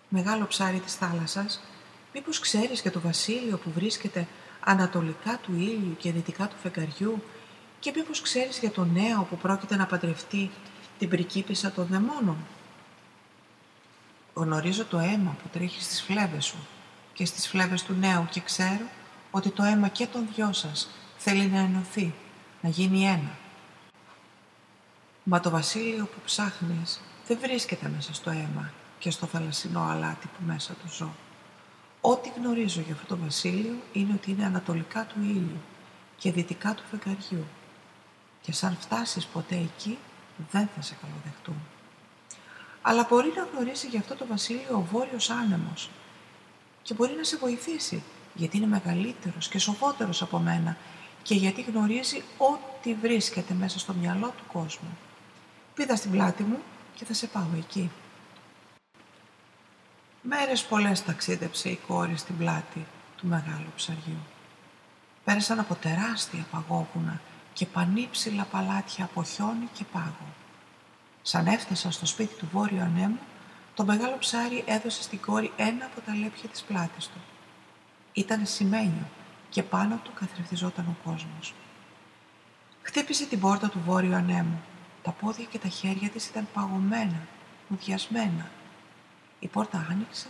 «Μεγάλο 0.09 0.47
ψάρι 0.47 0.79
της 0.79 0.95
θάλασσας, 0.95 1.61
μήπως 2.13 2.39
ξέρεις 2.39 2.81
για 2.81 2.91
το 2.91 2.99
βασίλειο 2.99 3.57
που 3.57 3.71
βρίσκεται 3.71 4.27
ανατολικά 4.63 5.39
του 5.43 5.51
ήλιου 5.55 5.95
και 5.97 6.11
δυτικά 6.11 6.47
του 6.47 6.55
φεγγαριού 6.61 7.23
και 7.79 7.93
μήπως 7.95 8.21
ξέρεις 8.21 8.59
για 8.59 8.71
το 8.71 8.85
νέο 8.85 9.23
που 9.29 9.37
πρόκειται 9.37 9.75
να 9.75 9.85
παντρευτεί 9.85 10.51
την 10.99 11.09
πρικίπισσα 11.09 11.71
των 11.71 11.85
δαιμόνων; 11.85 12.37
Γνωρίζω 14.33 14.85
το 14.85 14.97
αίμα 14.97 15.35
που 15.41 15.49
τρέχει 15.51 15.81
στις 15.81 16.01
φλέβες 16.01 16.45
σου 16.45 16.57
και 17.13 17.25
στις 17.25 17.47
φλέβες 17.47 17.83
του 17.83 17.93
νέου 17.93 18.27
και 18.31 18.41
ξέρω 18.41 18.85
ότι 19.31 19.49
το 19.49 19.63
αίμα 19.63 19.87
και 19.87 20.07
των 20.07 20.27
δυο 20.35 20.53
σας 20.53 20.89
θέλει 21.17 21.47
να 21.47 21.59
ενωθεί, 21.59 22.13
να 22.61 22.69
γίνει 22.69 23.05
ένα. 23.05 23.37
Μα 25.23 25.39
το 25.39 25.49
βασίλειο 25.49 26.05
που 26.05 26.19
ψάχνεις 26.25 27.01
δεν 27.27 27.37
βρίσκεται 27.41 27.89
μέσα 27.95 28.13
στο 28.13 28.29
αίμα 28.29 28.71
και 28.99 29.11
στο 29.11 29.25
θαλασσινό 29.25 29.81
αλάτι 29.81 30.27
που 30.27 30.43
μέσα 30.45 30.73
του 30.73 30.93
ζω. 30.93 31.13
Ό,τι 32.05 32.29
γνωρίζω 32.37 32.81
για 32.81 32.93
αυτό 32.93 33.05
το 33.15 33.17
βασίλειο 33.17 33.73
είναι 33.93 34.13
ότι 34.13 34.31
είναι 34.31 34.45
ανατολικά 34.45 35.05
του 35.05 35.21
ήλιου 35.21 35.61
και 36.17 36.31
δυτικά 36.31 36.73
του 36.73 36.83
φεγγαριού. 36.91 37.45
Και 38.41 38.51
σαν 38.51 38.77
φτάσεις 38.79 39.25
ποτέ 39.25 39.55
εκεί, 39.55 39.97
δεν 40.51 40.69
θα 40.75 40.81
σε 40.81 40.95
καλοδεχτούν. 41.01 41.55
Αλλά 42.81 43.07
μπορεί 43.09 43.33
να 43.35 43.47
γνωρίσει 43.51 43.87
για 43.87 43.99
αυτό 43.99 44.15
το 44.15 44.25
βασίλειο 44.25 44.75
ο 44.77 44.81
Βόρειος 44.91 45.29
Άνεμος 45.29 45.89
και 46.81 46.93
μπορεί 46.93 47.13
να 47.13 47.23
σε 47.23 47.37
βοηθήσει 47.37 48.03
γιατί 48.33 48.57
είναι 48.57 48.67
μεγαλύτερος 48.67 49.47
και 49.47 49.59
σοφότερος 49.59 50.21
από 50.21 50.39
μένα 50.39 50.77
και 51.23 51.35
γιατί 51.35 51.61
γνωρίζει 51.61 52.23
ό,τι 52.37 52.93
βρίσκεται 52.93 53.53
μέσα 53.53 53.79
στο 53.79 53.93
μυαλό 53.93 54.33
του 54.37 54.43
κόσμου. 54.53 54.97
Πήδα 55.73 55.95
στην 55.95 56.11
πλάτη 56.11 56.43
μου 56.43 56.57
και 56.95 57.05
θα 57.05 57.13
σε 57.13 57.27
πάω 57.27 57.47
εκεί. 57.57 57.91
Μέρες 60.25 60.63
πολλές 60.63 61.03
ταξίδεψε 61.03 61.69
η 61.69 61.79
κόρη 61.87 62.17
στην 62.17 62.37
πλάτη 62.37 62.85
του 63.17 63.27
μεγάλου 63.27 63.71
ψαριού. 63.75 64.19
Πέρασαν 65.23 65.59
από 65.59 65.75
τεράστια 65.75 66.45
παγόβουνα 66.51 67.21
και 67.53 67.65
πανύψηλα 67.65 68.43
παλάτια 68.43 69.05
από 69.05 69.23
χιόνι 69.23 69.69
και 69.73 69.83
πάγο. 69.91 70.33
Σαν 71.21 71.47
έφτασαν 71.47 71.91
στο 71.91 72.05
σπίτι 72.05 72.35
του 72.35 72.47
Βόρειου 72.51 72.81
Ανέμου, 72.81 73.19
το 73.73 73.85
μεγάλο 73.85 74.17
ψάρι 74.19 74.63
έδωσε 74.67 75.03
στην 75.03 75.19
κόρη 75.21 75.51
ένα 75.55 75.85
από 75.85 76.01
τα 76.01 76.15
λέπια 76.15 76.49
της 76.49 76.61
πλάτης 76.61 77.07
του. 77.07 77.21
Ήταν 78.13 78.45
σημαίνιο 78.45 79.07
και 79.49 79.63
πάνω 79.63 79.99
του 80.03 80.11
καθρεφτιζόταν 80.13 80.85
ο 80.85 80.95
κόσμος. 81.09 81.53
Χτύπησε 82.81 83.25
την 83.25 83.39
πόρτα 83.39 83.69
του 83.69 83.81
Βόρειου 83.85 84.15
Ανέμου. 84.15 84.61
Τα 85.03 85.11
πόδια 85.11 85.45
και 85.45 85.59
τα 85.59 85.67
χέρια 85.67 86.09
της 86.09 86.27
ήταν 86.27 86.47
παγωμένα, 86.53 87.27
μουδιασμένα. 87.67 88.49
Η 89.43 89.47
πόρτα 89.47 89.87
άνοιξε 89.89 90.27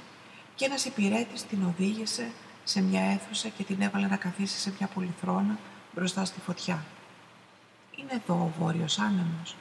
και 0.56 0.66
ένας 0.66 0.86
υπηρέτης 0.86 1.44
την 1.44 1.64
οδήγησε 1.66 2.32
σε 2.64 2.82
μια 2.82 3.02
αίθουσα 3.02 3.50
και 3.50 3.64
την 3.64 3.82
έβαλε 3.82 4.08
να 4.08 4.16
καθίσει 4.16 4.60
σε 4.60 4.74
μια 4.78 4.88
πολυθρόνα 4.88 5.58
μπροστά 5.96 6.26
στη 6.26 6.40
φωτιά. 6.40 6.86
«Είναι 7.96 8.12
εδώ 8.14 8.34
ο 8.34 8.54
Βόρειος 8.60 9.00
Άνεμος» 9.00 9.56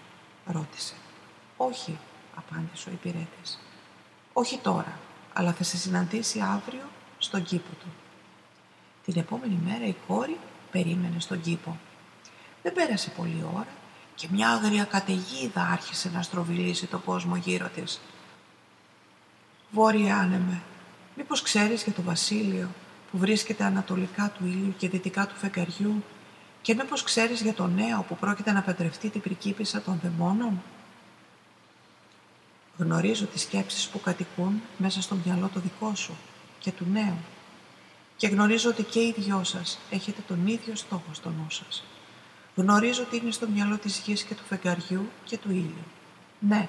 ρώτησε. 0.46 0.94
«Όχι», 1.56 1.98
απάντησε 2.34 2.88
ο 2.88 2.92
υπηρέτης. 2.92 3.58
«Όχι 4.32 4.58
τώρα, 4.58 4.98
αλλά 5.32 5.52
θα 5.52 5.64
σε 5.64 5.76
συναντήσει 5.76 6.40
αύριο 6.40 6.88
στον 7.18 7.42
κήπο 7.42 7.70
του». 7.80 7.92
Την 9.04 9.16
επόμενη 9.16 9.58
μέρα 9.64 9.86
η 9.86 9.94
κόρη 10.06 10.38
περίμενε 10.70 11.20
στον 11.20 11.40
κήπο. 11.40 11.78
Δεν 12.62 12.72
πέρασε 12.72 13.10
πολλή 13.10 13.44
ώρα 13.54 13.72
και 14.14 14.28
μια 14.30 14.48
άγρια 14.50 14.84
καταιγίδα 14.84 15.62
άρχισε 15.72 16.10
να 16.10 16.22
στροβιλήσει 16.22 16.86
το 16.86 16.98
κόσμο 16.98 17.36
γύρω 17.36 17.68
της. 17.68 18.00
«Βόρεια 19.72 20.16
άνεμε, 20.16 20.62
μήπως 21.16 21.42
ξέρεις 21.42 21.82
για 21.82 21.92
το 21.92 22.02
βασίλειο 22.02 22.68
που 23.10 23.18
βρίσκεται 23.18 23.64
ανατολικά 23.64 24.32
του 24.38 24.46
ήλιου 24.46 24.74
και 24.78 24.88
δυτικά 24.88 25.26
του 25.26 25.34
φεγγαριού 25.34 26.04
και 26.62 26.74
μήπως 26.74 27.02
ξέρεις 27.02 27.40
για 27.40 27.54
το 27.54 27.66
νέο 27.66 28.04
που 28.08 28.16
πρόκειται 28.16 28.52
να 28.52 28.62
παντρευτεί 28.62 29.08
την 29.08 29.20
πρικίπισσα 29.20 29.80
των 29.80 30.00
δαιμόνων; 30.02 30.62
Γνωρίζω 32.76 33.26
τις 33.26 33.42
σκέψεις 33.42 33.88
που 33.88 34.00
κατοικούν 34.00 34.62
μέσα 34.76 35.02
στο 35.02 35.16
μυαλό 35.24 35.50
το 35.54 35.60
δικό 35.60 35.94
σου 35.94 36.16
και 36.58 36.70
του 36.70 36.86
νέου 36.92 37.16
και 38.16 38.26
γνωρίζω 38.28 38.70
ότι 38.70 38.82
και 38.82 39.00
οι 39.00 39.14
δυο 39.18 39.44
σας 39.44 39.78
έχετε 39.90 40.22
τον 40.26 40.46
ίδιο 40.46 40.76
στόχο 40.76 41.12
στο 41.12 41.28
νου 41.28 41.50
σας. 41.50 41.84
Γνωρίζω 42.54 43.02
ότι 43.02 43.16
είναι 43.16 43.30
στο 43.30 43.48
μυαλό 43.48 43.76
της 43.76 43.98
γης 43.98 44.22
και 44.22 44.34
του 44.34 44.42
φεγγαριού 44.48 45.08
και 45.24 45.38
του 45.38 45.50
ήλιου. 45.50 45.84
Ναι, 46.38 46.68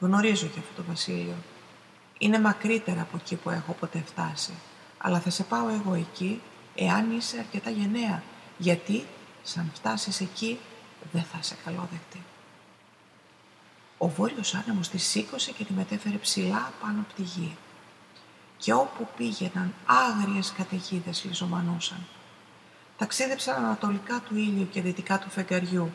γνωρίζω 0.00 0.46
και 0.46 0.58
αυτό 0.58 0.72
το 0.76 0.82
βασίλειο. 0.88 1.34
Είναι 2.18 2.40
μακρύτερα 2.40 3.00
από 3.00 3.16
εκεί 3.16 3.36
που 3.36 3.50
έχω 3.50 3.72
ποτέ 3.72 4.02
φτάσει. 4.06 4.52
Αλλά 4.98 5.20
θα 5.20 5.30
σε 5.30 5.42
πάω 5.42 5.68
εγώ 5.68 5.94
εκεί, 5.94 6.40
εάν 6.74 7.16
είσαι 7.16 7.38
αρκετά 7.38 7.70
γενναία, 7.70 8.22
γιατί 8.58 9.06
σαν 9.42 9.70
φτάσεις 9.74 10.20
εκεί 10.20 10.58
δεν 11.12 11.22
θα 11.22 11.42
σε 11.42 11.56
καλόδεκτη. 11.64 12.22
Ο 13.98 14.08
βόρειος 14.08 14.54
άνεμος 14.54 14.88
τη 14.88 14.98
σήκωσε 14.98 15.52
και 15.52 15.64
τη 15.64 15.72
μετέφερε 15.72 16.16
ψηλά 16.16 16.72
πάνω 16.80 17.00
από 17.00 17.12
τη 17.14 17.22
γη. 17.22 17.56
Και 18.56 18.72
όπου 18.72 19.08
πήγαιναν 19.16 19.74
άγριες 19.86 20.52
καταιγίδες 20.56 21.24
λιζομανούσαν. 21.24 22.06
Ταξίδεψαν 22.98 23.64
ανατολικά 23.64 24.20
του 24.20 24.36
ήλιου 24.36 24.68
και 24.70 24.82
δυτικά 24.82 25.18
του 25.18 25.30
φεγγαριού 25.30 25.92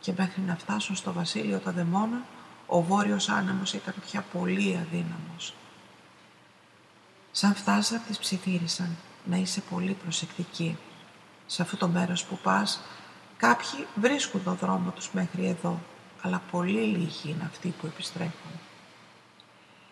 και 0.00 0.12
μέχρι 0.16 0.40
να 0.40 0.56
φτάσουν 0.56 0.96
στο 0.96 1.12
βασίλειο 1.12 1.58
των 1.58 1.72
δαιμόνων, 1.72 2.22
ο 2.66 2.82
βόρειος 2.82 3.28
άνεμος 3.28 3.72
ήταν 3.72 3.94
πια 4.06 4.24
πολύ 4.32 4.78
αδύναμος. 4.82 5.54
Σαν 7.32 7.54
φτάσαν, 7.54 8.00
τις 8.06 8.18
ψιθύρισαν 8.18 8.96
να 9.24 9.36
είσαι 9.36 9.60
πολύ 9.70 9.92
προσεκτική. 9.92 10.78
Σε 11.46 11.62
αυτό 11.62 11.76
το 11.76 11.88
μέρος 11.88 12.24
που 12.24 12.38
πας, 12.42 12.80
κάποιοι 13.36 13.86
βρίσκουν 13.94 14.42
τον 14.42 14.56
δρόμο 14.56 14.90
τους 14.90 15.10
μέχρι 15.12 15.46
εδώ, 15.46 15.80
αλλά 16.22 16.42
πολύ 16.50 16.80
λίγοι 16.80 17.30
είναι 17.30 17.44
αυτοί 17.46 17.74
που 17.80 17.86
επιστρέφουν. 17.86 18.50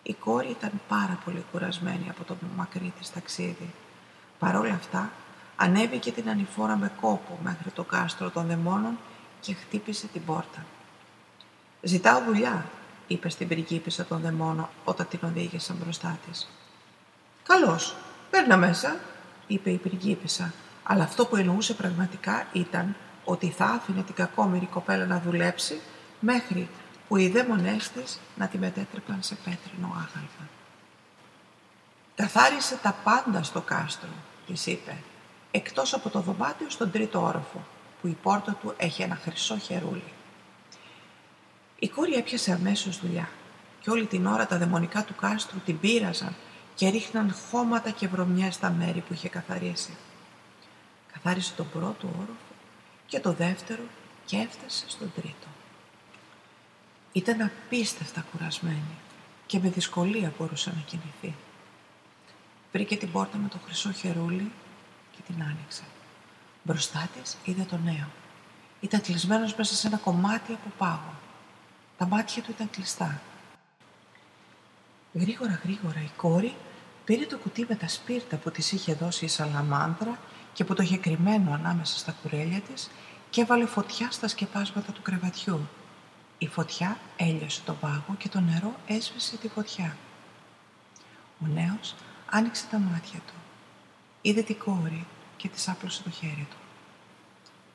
Η 0.03 0.13
κόρη 0.13 0.49
ήταν 0.49 0.71
πάρα 0.87 1.19
πολύ 1.25 1.45
κουρασμένη 1.51 2.09
από 2.09 2.23
το 2.23 2.35
μακρύ 2.55 2.93
της 2.99 3.11
ταξίδι. 3.11 3.73
Παρ' 4.39 4.55
όλα 4.55 4.73
αυτά, 4.73 5.11
ανέβηκε 5.55 6.11
την 6.11 6.29
ανηφόρα 6.29 6.75
με 6.75 6.91
κόπο 7.01 7.39
μέχρι 7.43 7.71
το 7.71 7.83
κάστρο 7.83 8.29
των 8.29 8.47
δαιμόνων 8.47 8.97
και 9.41 9.53
χτύπησε 9.53 10.07
την 10.07 10.25
πόρτα. 10.25 10.65
«Ζητάω 11.81 12.23
δουλειά», 12.23 12.65
είπε 13.07 13.29
στην 13.29 13.47
πριγκίπισσα 13.47 14.05
των 14.05 14.21
δαιμόνων 14.21 14.69
όταν 14.83 15.07
την 15.07 15.19
οδήγησαν 15.23 15.75
μπροστά 15.83 16.19
της. 16.27 16.49
«Καλώς, 17.49 17.95
παίρνα 18.29 18.57
μέσα», 18.57 18.95
είπε 19.47 19.69
η 19.69 19.77
πριγκίπισσα, 19.77 20.53
αλλά 20.83 21.03
αυτό 21.03 21.25
που 21.25 21.35
εννοούσε 21.35 21.73
πραγματικά 21.73 22.47
ήταν 22.51 22.95
ότι 23.25 23.49
θα 23.49 23.65
άφηνε 23.65 24.01
την 24.01 24.15
κακόμοιρη 24.15 24.65
κοπέλα 24.65 25.05
να 25.05 25.19
δουλέψει 25.19 25.79
μέχρι 26.19 26.69
που 27.07 27.17
οι 27.17 27.29
δαίμονές 27.29 27.89
της 27.89 28.19
να 28.35 28.47
τη 28.47 28.57
μετέτρεπαν 28.57 29.17
σε 29.19 29.35
πέτρινο 29.35 29.87
άγαλμα. 29.87 30.49
«Καθάρισε 32.15 32.75
τα 32.81 32.95
πάντα 33.03 33.43
στο 33.43 33.61
κάστρο», 33.61 34.09
της 34.47 34.65
είπε, 34.65 34.97
εκτός 35.51 35.93
από 35.93 36.09
το 36.09 36.19
δωμάτιο 36.19 36.69
στον 36.69 36.91
τρίτο 36.91 37.23
όροφο, 37.23 37.67
που 38.01 38.07
η 38.07 38.17
πόρτα 38.21 38.57
του 38.61 38.73
έχει 38.77 39.01
ένα 39.01 39.15
χρυσό 39.15 39.57
χερούλι. 39.57 40.13
Η 41.79 41.89
κόρη 41.89 42.13
έπιασε 42.13 42.51
αμέσως 42.51 42.99
δουλειά 42.99 43.29
και 43.81 43.89
όλη 43.89 44.05
την 44.05 44.25
ώρα 44.25 44.45
τα 44.45 44.57
δαιμονικά 44.57 45.03
του 45.03 45.15
κάστρου 45.15 45.59
την 45.59 45.79
πείραζαν 45.79 46.35
και 46.79 46.89
ρίχναν 46.89 47.35
χώματα 47.51 47.89
και 47.89 48.07
βρωμιές 48.07 48.53
στα 48.53 48.69
μέρη 48.69 48.99
που 48.99 49.13
είχε 49.13 49.29
καθαρίσει. 49.29 49.97
Καθάρισε 51.13 51.53
τον 51.53 51.69
πρώτο 51.69 52.07
όροφο 52.07 52.53
και 53.05 53.19
το 53.19 53.33
δεύτερο 53.33 53.83
και 54.25 54.37
έφτασε 54.37 54.85
στον 54.87 55.11
τρίτο. 55.15 55.47
Ήταν 57.11 57.41
απίστευτα 57.41 58.25
κουρασμένη 58.31 58.97
και 59.45 59.59
με 59.59 59.69
δυσκολία 59.69 60.33
μπορούσε 60.37 60.69
να 60.75 60.81
κινηθεί. 60.81 61.35
Βρήκε 62.71 62.97
την 62.97 63.11
πόρτα 63.11 63.37
με 63.37 63.47
το 63.47 63.57
χρυσό 63.65 63.91
χερούλι 63.91 64.51
και 65.11 65.21
την 65.27 65.43
άνοιξε. 65.43 65.83
Μπροστά 66.63 67.09
της 67.13 67.37
είδε 67.43 67.63
τον 67.63 67.81
νέο. 67.83 68.07
Ήταν 68.79 69.01
κλεισμένος 69.01 69.55
μέσα 69.55 69.75
σε 69.75 69.87
ένα 69.87 69.97
κομμάτι 69.97 70.53
από 70.53 70.71
πάγο. 70.77 71.13
Τα 71.97 72.05
μάτια 72.07 72.41
του 72.41 72.51
ήταν 72.51 72.69
κλειστά. 72.69 73.21
Γρήγορα 75.13 75.59
γρήγορα 75.63 75.99
η 75.99 76.09
κόρη 76.15 76.53
πήρε 77.09 77.25
το 77.25 77.37
κουτί 77.37 77.65
με 77.69 77.75
τα 77.75 77.87
σπίρτα 77.87 78.37
που 78.37 78.51
της 78.51 78.71
είχε 78.71 78.93
δώσει 78.93 79.25
η 79.25 79.27
Σαλαμάνδρα 79.27 80.19
και 80.53 80.63
που 80.63 80.73
το 80.73 80.83
είχε 80.83 80.97
κρυμμένο 80.97 81.53
ανάμεσα 81.53 81.97
στα 81.97 82.15
κουρέλια 82.21 82.59
της 82.59 82.89
και 83.29 83.41
έβαλε 83.41 83.65
φωτιά 83.65 84.11
στα 84.11 84.27
σκεπάσματα 84.27 84.91
του 84.91 85.01
κρεβατιού. 85.01 85.67
Η 86.37 86.47
φωτιά 86.47 86.97
έλειωσε 87.17 87.61
τον 87.65 87.79
πάγο 87.79 88.15
και 88.17 88.29
το 88.29 88.39
νερό 88.39 88.75
έσβησε 88.87 89.37
τη 89.37 89.47
φωτιά. 89.47 89.97
Ο 91.43 91.47
νέος 91.47 91.95
άνοιξε 92.29 92.65
τα 92.71 92.77
μάτια 92.77 93.19
του. 93.27 93.33
Είδε 94.21 94.41
την 94.41 94.57
κόρη 94.57 95.05
και 95.37 95.47
της 95.47 95.67
άπλωσε 95.67 96.03
το 96.03 96.09
χέρι 96.09 96.47
του. 96.49 96.57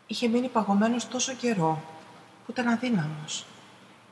Είχε 0.07 0.29
μείνει 0.29 0.49
παγωμένος 0.49 1.09
τόσο 1.09 1.35
καιρό 1.35 1.83
που 2.44 2.51
ήταν 2.51 2.68
αδύναμος. 2.68 3.47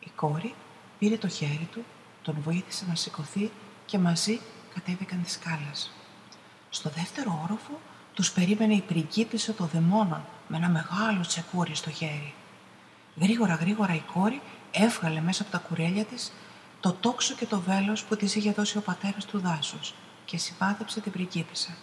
Η 0.01 0.11
κόρη 0.17 0.55
πήρε 0.99 1.17
το 1.17 1.29
χέρι 1.29 1.69
του, 1.73 1.85
τον 2.23 2.37
βοήθησε 2.41 2.85
να 2.89 2.95
σηκωθεί 2.95 3.51
και 3.87 3.99
μαζί 3.99 4.41
κατέβηκαν 4.75 5.23
τις 5.23 5.33
σκάλες. 5.33 5.91
Στο 6.71 6.91
δεύτερο 6.91 7.41
όροφο 7.45 7.81
τους 8.15 8.33
περίμενε 8.33 8.75
η 8.75 8.81
πριγκίπισσα 8.81 9.53
των 9.53 9.69
δαιμόνων 9.73 10.25
με 10.49 10.57
ένα 10.57 10.69
μεγάλο 10.69 11.21
τσεκούρι 11.21 11.75
στο 11.75 11.91
χέρι. 11.91 12.35
Γρήγορα 13.17 13.55
γρήγορα 13.55 13.95
η 13.95 14.03
κόρη 14.13 14.41
έβγαλε 14.71 15.21
μέσα 15.21 15.43
από 15.43 15.51
τα 15.51 15.59
κουρέλια 15.59 16.05
της 16.05 16.33
το 16.81 16.93
τόξο 16.93 17.35
και 17.35 17.47
το 17.47 17.61
βέλος 17.61 18.05
που 18.05 18.17
της 18.17 18.35
είχε 18.35 18.53
δώσει 18.53 18.79
ο 18.79 18.81
πατέρας 18.81 19.25
του 19.25 19.39
δάσους 19.39 19.95
και 20.25 20.39
συμπάθεψε 20.39 21.01
την 21.01 21.13
πριγκίπισσα. 21.13 21.77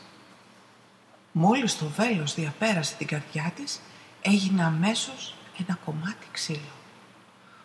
Μόλις 1.31 1.77
το 1.77 1.85
βέλος 1.85 2.33
διαπέρασε 2.33 2.95
την 2.95 3.07
καρδιά 3.07 3.51
της, 3.55 3.81
έγινε 4.21 4.63
αμέσως 4.63 5.35
ένα 5.57 5.77
κομμάτι 5.85 6.27
ξύλο. 6.31 6.71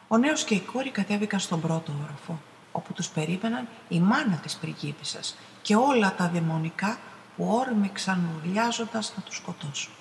Ο 0.09 0.17
νέος 0.17 0.45
και 0.45 0.55
η 0.55 0.61
κόρη 0.61 0.91
κατέβηκαν 0.91 1.41
στον 1.41 1.61
πρώτο 1.61 1.93
όροφο, 2.03 2.41
όπου 2.77 2.93
τους 2.93 3.09
περίμεναν 3.09 3.69
η 3.89 4.01
μάνα 4.01 4.37
της 4.37 4.57
πριγκίπισσας 4.57 5.37
και 5.63 5.77
όλα 5.77 6.15
τα 6.15 6.29
δαιμονικά 6.29 6.99
που 7.37 7.47
όρμηξαν 7.49 8.29
ουρλιάζοντας 8.37 9.13
να 9.17 9.23
τους 9.23 9.37
σκοτώσουν. 9.37 9.93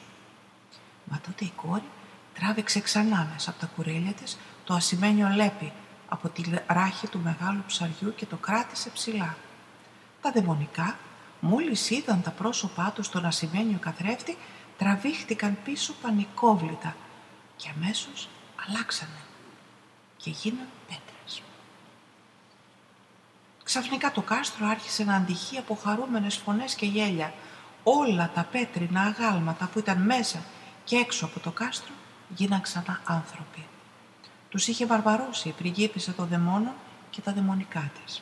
Μα 1.03 1.19
τότε 1.25 1.45
η 1.45 1.51
κόρη 1.55 1.89
τράβηξε 2.33 2.79
ξανά 2.79 3.29
μέσα 3.33 3.49
από 3.49 3.59
τα 3.59 3.65
κουρέλια 3.75 4.13
της 4.13 4.38
το 4.63 4.73
ασημένιο 4.73 5.27
λέπι 5.36 5.71
από 6.09 6.29
τη 6.29 6.43
ράχη 6.67 7.07
του 7.07 7.19
μεγάλου 7.23 7.63
ψαριού 7.67 8.15
και 8.15 8.25
το 8.25 8.36
κράτησε 8.36 8.89
ψηλά. 8.89 9.38
Τα 10.21 10.31
δαιμονικά, 10.31 10.97
μόλις 11.39 11.89
είδαν 11.89 12.21
τα 12.21 12.31
πρόσωπά 12.31 12.91
τους 12.95 13.05
στον 13.05 13.25
ασημένιο 13.25 13.77
καθρέφτη, 13.79 14.38
τραβήχτηκαν 14.77 15.57
πίσω 15.63 15.93
πανικόβλητα 16.01 16.95
και 17.55 17.69
αμέσως 17.75 18.29
αλλάξανε 18.67 19.21
και 20.17 20.29
γίναν 20.29 20.67
πέτρες. 20.88 21.12
Ξαφνικά 23.73 24.12
το 24.12 24.21
κάστρο 24.21 24.67
άρχισε 24.67 25.03
να 25.03 25.15
αντυχεί 25.15 25.57
από 25.57 25.75
χαρούμενες 25.83 26.36
φωνές 26.36 26.75
και 26.75 26.86
γέλια. 26.86 27.33
Όλα 27.83 28.31
τα 28.33 28.47
πέτρινα 28.51 29.01
αγάλματα 29.01 29.69
που 29.73 29.79
ήταν 29.79 30.01
μέσα 30.01 30.43
και 30.83 30.95
έξω 30.95 31.25
από 31.25 31.39
το 31.39 31.51
κάστρο 31.51 31.93
γίναν 32.29 32.62
ξανά 32.62 33.01
άνθρωποι. 33.03 33.65
Τους 34.49 34.67
είχε 34.67 34.86
βαρβαρώσει 34.86 35.47
η 35.47 35.51
πριγκίπισσα 35.51 36.13
των 36.13 36.27
δαιμόνων 36.27 36.73
και 37.09 37.21
τα 37.21 37.33
δαιμονικά 37.33 37.91
της. 38.03 38.21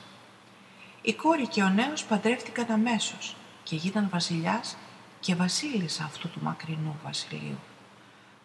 Η 1.01 1.13
κόρη 1.13 1.47
και 1.47 1.63
ο 1.63 1.69
νέος 1.69 2.03
παντρεύτηκαν 2.03 2.71
αμέσως 2.71 3.35
και 3.63 3.75
γίναν 3.75 4.09
βασιλιάς 4.11 4.77
και 5.19 5.35
βασίλισσα 5.35 6.03
αυτού 6.03 6.29
του 6.29 6.39
μακρινού 6.43 6.99
βασιλείου. 7.03 7.59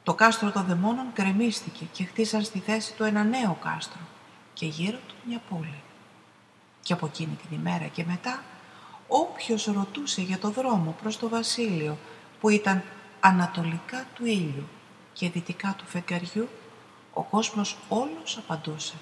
Το 0.03 0.15
κάστρο 0.15 0.51
των 0.51 0.65
δαιμόνων 0.65 1.07
γκρεμίστηκε 1.13 1.85
και 1.93 2.05
χτίσαν 2.05 2.43
στη 2.43 2.59
θέση 2.59 2.95
του 2.95 3.05
ένα 3.05 3.25
νέο 3.25 3.59
κάστρο 3.63 4.01
και 4.55 4.67
γύρω 4.67 4.99
του 5.09 5.15
μια 5.25 5.41
πόλη. 5.49 5.81
Και 6.87 6.93
από 6.93 7.07
εκείνη 7.07 7.35
την 7.35 7.59
ημέρα 7.59 7.87
και 7.87 8.05
μετά, 8.05 8.43
όποιος 9.09 9.65
ρωτούσε 9.65 10.23
για 10.23 10.39
το 10.39 10.51
δρόμο 10.51 10.97
προς 11.03 11.19
το 11.19 11.29
βασίλειο 11.29 11.99
που 12.41 12.49
ήταν 12.49 12.83
ανατολικά 13.21 14.07
του 14.15 14.27
ήλιου 14.27 14.69
και 15.13 15.31
δυτικά 15.31 15.75
του 15.79 15.85
φεγγαριού, 15.87 16.49
ο 17.13 17.23
κόσμος 17.23 17.77
όλος 17.89 18.39
απαντούσε. 18.39 18.95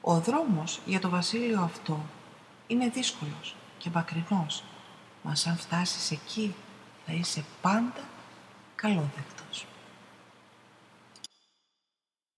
Ο 0.00 0.20
δρόμος 0.20 0.80
για 0.84 1.00
το 1.00 1.08
βασίλειο 1.08 1.60
αυτό 1.62 2.04
είναι 2.66 2.88
δύσκολος 2.88 3.54
και 3.78 3.90
μακρινός, 3.94 4.64
μας 5.22 5.46
αν 5.46 5.56
φτάσεις 5.56 6.10
εκεί 6.10 6.54
θα 7.06 7.12
είσαι 7.12 7.44
πάντα 7.60 8.04
καλόδεκτος. 8.74 9.66